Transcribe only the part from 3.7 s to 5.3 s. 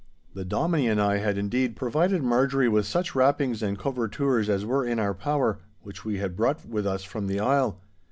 covertures as were in our